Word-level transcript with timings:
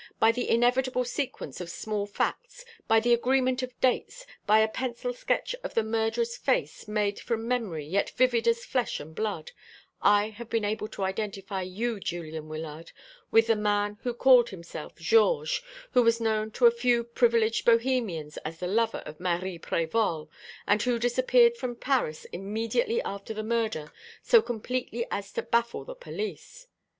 By 0.19 0.31
the 0.31 0.49
inevitable 0.49 1.03
sequence 1.05 1.61
of 1.61 1.69
small 1.69 2.07
facts, 2.07 2.65
by 2.87 2.99
the 2.99 3.13
agreement 3.13 3.61
of 3.61 3.79
dates, 3.79 4.25
by 4.47 4.57
a 4.57 4.67
pencil 4.67 5.13
sketch 5.13 5.53
of 5.63 5.75
the 5.75 5.83
murderer's 5.83 6.35
face, 6.37 6.87
made 6.87 7.19
from 7.19 7.47
memory, 7.47 7.85
yet 7.85 8.09
vivid 8.09 8.47
as 8.47 8.65
flesh 8.65 8.99
and 8.99 9.13
blood, 9.13 9.51
I 10.01 10.29
have 10.29 10.49
been 10.49 10.65
able 10.65 10.87
to 10.87 11.03
identify 11.03 11.61
you, 11.61 11.99
Julian 11.99 12.49
Wyllard, 12.49 12.91
with 13.29 13.45
the 13.45 13.55
man 13.55 13.99
who 14.01 14.15
called 14.15 14.49
himself 14.49 14.95
Georges, 14.95 15.61
who 15.91 16.01
was 16.01 16.19
known 16.19 16.49
to 16.53 16.65
a 16.65 16.71
few 16.71 17.03
privileged 17.03 17.63
Bohemians 17.65 18.37
as 18.37 18.57
the 18.57 18.65
lover 18.65 19.03
of 19.05 19.19
Marie 19.19 19.59
Prévol, 19.59 20.29
and 20.65 20.81
who 20.81 20.97
disappeared 20.97 21.57
from 21.57 21.75
Paris 21.75 22.25
immediately 22.33 23.03
after 23.03 23.35
the 23.35 23.43
murder, 23.43 23.93
so 24.23 24.41
completely 24.41 25.05
as 25.11 25.31
to 25.33 25.43
baffle 25.43 25.83
the 25.85 25.93
police. 25.93 26.65